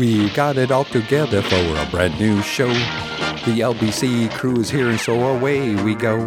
[0.00, 2.72] We got it all together for a brand new show.
[3.44, 6.26] The LBC crew is here, and so away we go.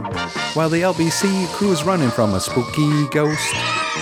[0.54, 3.42] While the LBC crew is running from a spooky ghost,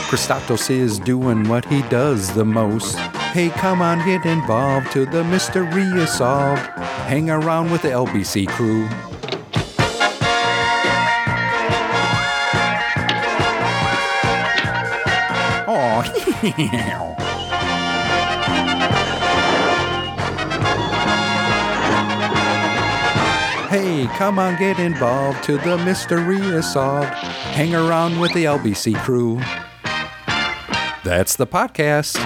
[0.09, 2.97] Christatos is doing what he does the most.
[3.31, 6.67] Hey, come on, get involved till the mystery is solved.
[7.07, 8.89] Hang around with the LBC crew.
[17.23, 17.30] Oh,
[23.71, 27.07] Hey, come on, get involved till the mystery is solved.
[27.07, 29.37] Hang around with the LBC crew.
[31.05, 32.17] That's the podcast.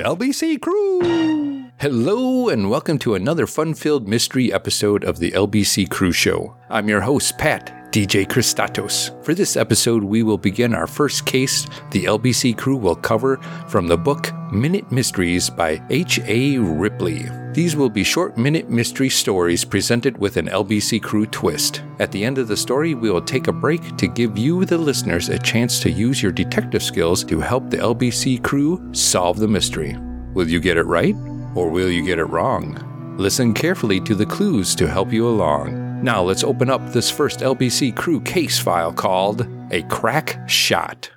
[0.00, 1.70] LBC crew.
[1.78, 6.56] Hello, and welcome to another fun filled mystery episode of the LBC Crew Show.
[6.68, 9.12] I'm your host, Pat, DJ Christatos.
[9.24, 13.36] For this episode, we will begin our first case the LBC crew will cover
[13.68, 16.58] from the book Minute Mysteries by H.A.
[16.58, 17.28] Ripley.
[17.52, 21.84] These will be short minute mystery stories presented with an LBC crew twist.
[22.00, 24.76] At the end of the story, we will take a break to give you, the
[24.76, 29.46] listeners, a chance to use your detective skills to help the LBC crew solve the
[29.46, 29.96] mystery.
[30.34, 31.14] Will you get it right,
[31.54, 32.76] or will you get it wrong?
[33.18, 35.83] Listen carefully to the clues to help you along.
[36.04, 41.10] Now let's open up this first LBC crew case file called A Crack Shot.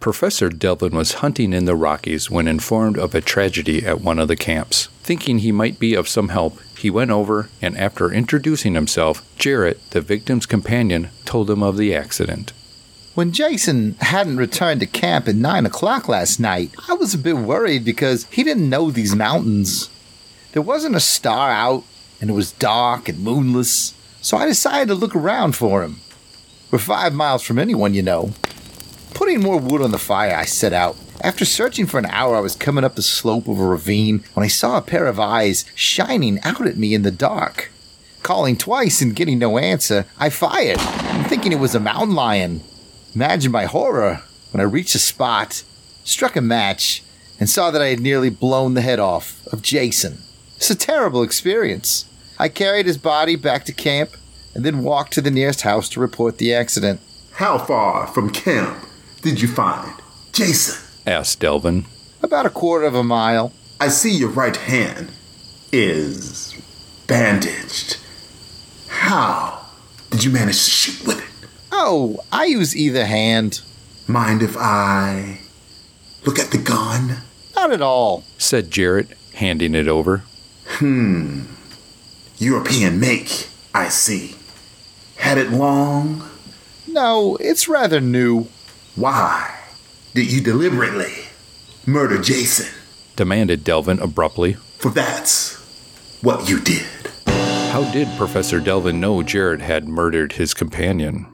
[0.00, 4.26] Professor Delvin was hunting in the Rockies when informed of a tragedy at one of
[4.26, 4.88] the camps.
[5.04, 9.78] Thinking he might be of some help, he went over and, after introducing himself, Jarrett,
[9.90, 12.52] the victim's companion, told him of the accident.
[13.16, 17.38] When Jason hadn't returned to camp at 9 o'clock last night, I was a bit
[17.38, 19.88] worried because he didn't know these mountains.
[20.52, 21.84] There wasn't a star out,
[22.20, 26.00] and it was dark and moonless, so I decided to look around for him.
[26.70, 28.32] We're five miles from anyone, you know.
[29.14, 30.98] Putting more wood on the fire, I set out.
[31.22, 34.44] After searching for an hour, I was coming up the slope of a ravine when
[34.44, 37.72] I saw a pair of eyes shining out at me in the dark.
[38.22, 40.78] Calling twice and getting no answer, I fired,
[41.30, 42.60] thinking it was a mountain lion.
[43.16, 45.64] Imagine my horror when I reached the spot,
[46.04, 47.02] struck a match,
[47.40, 50.18] and saw that I had nearly blown the head off of Jason.
[50.56, 52.04] It's a terrible experience.
[52.38, 54.10] I carried his body back to camp
[54.54, 57.00] and then walked to the nearest house to report the accident.
[57.32, 58.84] How far from camp
[59.22, 59.94] did you find
[60.32, 60.86] Jason?
[61.06, 61.86] asked Delvin.
[62.22, 63.50] About a quarter of a mile.
[63.80, 65.10] I see your right hand
[65.72, 66.54] is
[67.06, 67.96] bandaged.
[68.88, 69.64] How
[70.10, 71.25] did you manage to shoot with it?
[71.78, 73.60] Oh, I use either hand.
[74.06, 75.40] Mind if I
[76.24, 77.18] look at the gun?
[77.54, 78.24] Not at all.
[78.38, 80.22] said Jarrett, handing it over.
[80.66, 81.42] Hmm.
[82.38, 84.36] European make, I see.
[85.16, 86.26] Had it long?
[86.88, 88.48] No, it's rather new.
[88.94, 89.54] Why
[90.14, 91.12] did you deliberately
[91.84, 92.72] murder Jason?
[93.16, 94.54] demanded Delvin abruptly.
[94.78, 95.56] For that's
[96.22, 96.86] what you did.
[97.26, 101.26] How did Professor Delvin know Jarrett had murdered his companion?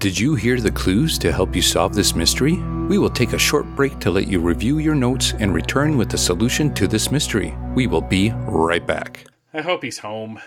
[0.00, 2.54] Did you hear the clues to help you solve this mystery?
[2.88, 6.08] We will take a short break to let you review your notes and return with
[6.08, 7.54] the solution to this mystery.
[7.74, 9.26] We will be right back.
[9.52, 10.40] I hope he's home.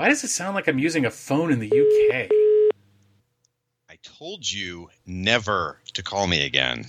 [0.00, 2.30] Why does it sound like I'm using a phone in the UK?
[3.86, 6.86] I told you never to call me again.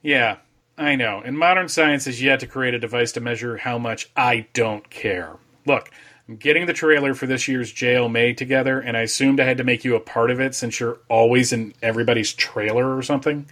[0.00, 0.38] Yeah,
[0.78, 1.20] I know.
[1.22, 4.88] And modern science has yet to create a device to measure how much I don't
[4.88, 5.36] care.
[5.66, 5.90] Look,
[6.26, 9.58] I'm getting the trailer for this year's JL May together, and I assumed I had
[9.58, 13.44] to make you a part of it since you're always in everybody's trailer or something.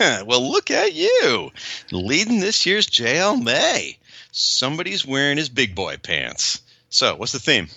[0.00, 1.50] well, look at you
[1.92, 3.98] leading this year's JL May.
[4.32, 6.62] Somebody's wearing his big boy pants.
[6.88, 7.68] So, what's the theme?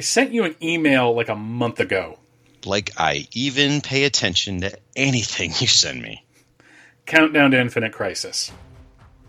[0.00, 2.18] I sent you an email like a month ago.
[2.64, 6.24] Like I even pay attention to anything you send me.
[7.04, 8.50] Countdown to Infinite Crisis.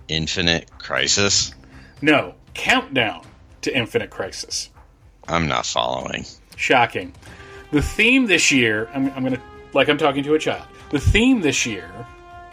[0.08, 1.54] Infinite Crisis?
[2.02, 3.22] No, Countdown
[3.64, 4.70] to Infinite Crisis.
[5.28, 6.26] I'm not following.
[6.56, 7.12] Shocking.
[7.72, 9.42] The theme this year, I'm, I'm going to,
[9.74, 11.92] like I'm talking to a child, the theme this year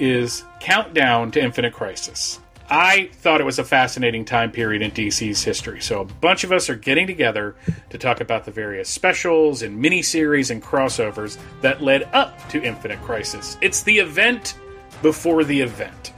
[0.01, 2.41] is Countdown to Infinite Crisis.
[2.71, 5.81] I thought it was a fascinating time period in DC's history.
[5.81, 7.57] So a bunch of us are getting together
[7.91, 13.01] to talk about the various specials and miniseries and crossovers that led up to Infinite
[13.03, 13.57] Crisis.
[13.63, 14.59] It's the event
[15.01, 16.13] before the event.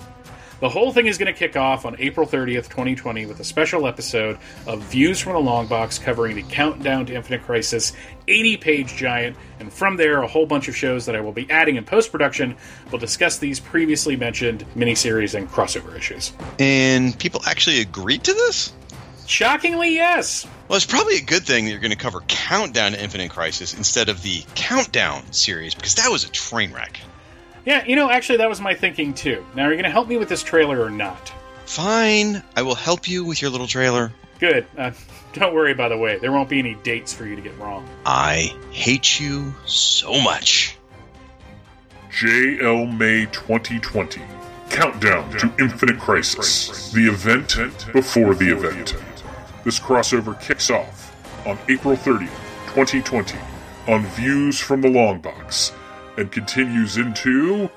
[0.60, 3.86] The whole thing is going to kick off on April 30th, 2020, with a special
[3.86, 4.36] episode
[4.66, 7.94] of Views from the Long Box covering the Countdown to Infinite Crisis
[8.28, 9.38] 80 page giant.
[9.58, 12.12] And from there, a whole bunch of shows that I will be adding in post
[12.12, 12.56] production
[12.92, 16.34] will discuss these previously mentioned miniseries and crossover issues.
[16.58, 18.74] And people actually agreed to this?
[19.26, 20.46] Shockingly, yes.
[20.68, 23.72] Well, it's probably a good thing that you're going to cover Countdown to Infinite Crisis
[23.72, 27.00] instead of the Countdown series because that was a train wreck.
[27.64, 29.44] Yeah, you know, actually, that was my thinking too.
[29.54, 31.32] Now, are you going to help me with this trailer or not?
[31.66, 34.12] Fine, I will help you with your little trailer.
[34.38, 34.66] Good.
[34.76, 34.92] Uh,
[35.32, 37.86] don't worry, by the way, there won't be any dates for you to get wrong.
[38.06, 40.76] I hate you so much.
[42.10, 44.20] JL May 2020.
[44.70, 46.92] Countdown to Infinite Crisis.
[46.92, 47.56] The event
[47.92, 48.96] before the event.
[49.64, 51.14] This crossover kicks off
[51.46, 52.28] on April 30th,
[52.74, 53.38] 2020,
[53.88, 55.72] on Views from the Long Box,
[56.16, 57.70] and continues into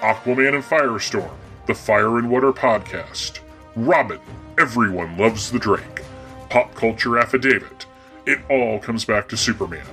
[0.00, 1.30] Aquaman and Firestorm,
[1.66, 3.40] the Fire and Water podcast,
[3.76, 4.20] Robin,
[4.58, 6.02] Everyone Loves the Drake,
[6.50, 7.86] Pop Culture Affidavit,
[8.26, 9.86] It All Comes Back to Superman,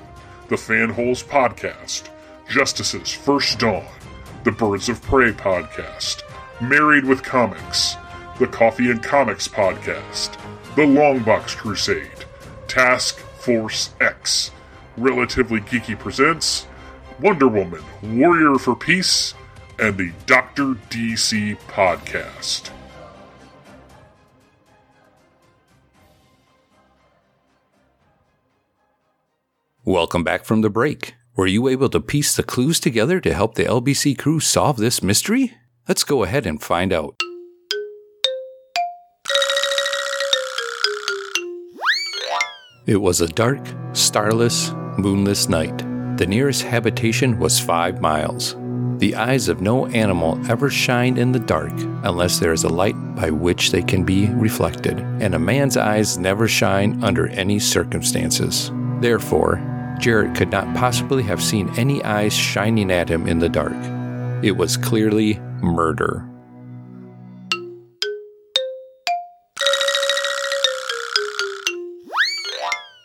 [0.48, 2.10] the Fanholes podcast,
[2.50, 3.86] Justice's First Dawn,
[4.44, 6.22] the Birds of Prey podcast,
[6.62, 7.96] Married with Comics,
[8.40, 10.34] the Coffee and Comics podcast,
[10.76, 12.26] the Longbox Crusade,
[12.68, 14.52] Task Force X,
[14.98, 16.68] Relatively Geeky Presents,
[17.22, 19.34] Wonder Woman, Warrior for Peace,
[19.80, 20.76] and the Dr.
[20.90, 22.72] DC podcast.
[29.86, 31.16] Welcome back from the break.
[31.38, 35.02] Were you able to piece the clues together to help the LBC crew solve this
[35.02, 35.54] mystery?
[35.88, 37.16] Let's go ahead and find out.
[42.86, 45.95] It was a dark, starless, moonless night.
[46.18, 48.56] The nearest habitation was five miles.
[49.00, 51.74] The eyes of no animal ever shine in the dark
[52.04, 56.18] unless there is a light by which they can be reflected, and a man's eyes
[56.18, 58.72] never shine under any circumstances.
[59.02, 59.62] Therefore,
[60.00, 63.76] Jarrett could not possibly have seen any eyes shining at him in the dark.
[64.42, 66.30] It was clearly murder.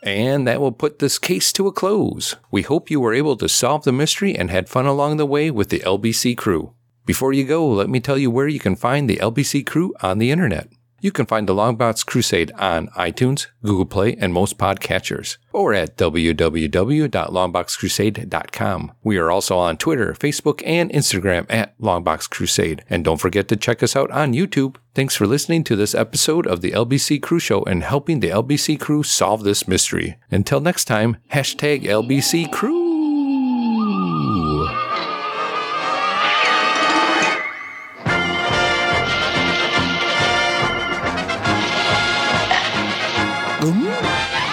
[0.02, 2.36] And that will put this case to a close.
[2.50, 5.50] We hope you were able to solve the mystery and had fun along the way
[5.50, 6.72] with the LBC crew.
[7.04, 10.18] Before you go, let me tell you where you can find the LBC crew on
[10.18, 10.68] the internet.
[11.00, 15.96] You can find the Longbox Crusade on iTunes, Google Play, and most podcatchers, or at
[15.96, 18.92] www.longboxcrusade.com.
[19.02, 22.84] We are also on Twitter, Facebook, and Instagram at Longbox Crusade.
[22.90, 24.76] And don't forget to check us out on YouTube.
[24.94, 28.78] Thanks for listening to this episode of the LBC Crew Show and helping the LBC
[28.78, 30.18] crew solve this mystery.
[30.30, 32.79] Until next time, hashtag LBC Crew.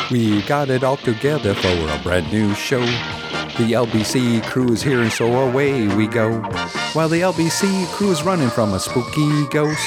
[0.10, 2.80] We got it all together for a brand new show.
[2.80, 6.40] The LBC crew is here, and so away we go.
[6.94, 9.86] While the LBC crew is running from a spooky ghost,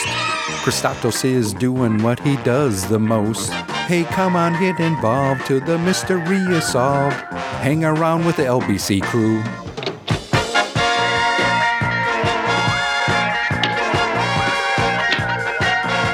[0.62, 3.50] Christatos is doing what he does the most.
[3.88, 7.16] Hey, come on, get involved till the mystery is solved.
[7.62, 9.43] Hang around with the LBC crew.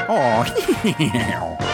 [0.09, 1.66] Oh,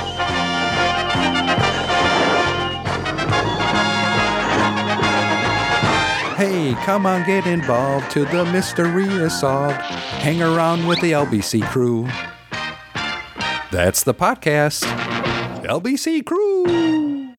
[6.75, 9.75] Come on, get involved till the mystery is solved.
[9.75, 12.07] Hang around with the LBC crew.
[13.71, 14.83] That's the podcast.
[15.63, 17.22] LBC crew.